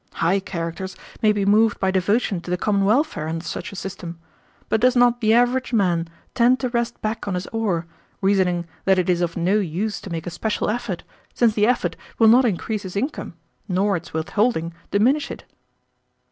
High 0.13 0.39
characters 0.39 0.95
may 1.21 1.31
be 1.31 1.45
moved 1.45 1.79
by 1.79 1.91
devotion 1.91 2.41
to 2.41 2.49
the 2.49 2.57
common 2.57 2.85
welfare 2.85 3.27
under 3.27 3.45
such 3.45 3.71
a 3.71 3.75
system, 3.75 4.17
but 4.67 4.81
does 4.81 4.95
not 4.95 5.21
the 5.21 5.31
average 5.31 5.73
man 5.73 6.07
tend 6.33 6.59
to 6.61 6.69
rest 6.69 6.99
back 7.03 7.27
on 7.27 7.35
his 7.35 7.45
oar, 7.53 7.85
reasoning 8.19 8.65
that 8.85 8.97
it 8.97 9.11
is 9.11 9.21
of 9.21 9.37
no 9.37 9.59
use 9.59 10.01
to 10.01 10.09
make 10.09 10.25
a 10.25 10.31
special 10.31 10.71
effort, 10.71 11.03
since 11.35 11.53
the 11.53 11.67
effort 11.67 11.95
will 12.17 12.29
not 12.29 12.45
increase 12.45 12.81
his 12.81 12.95
income, 12.95 13.35
nor 13.67 13.95
its 13.95 14.11
withholding 14.11 14.73
diminish 14.89 15.29
it?" 15.29 15.43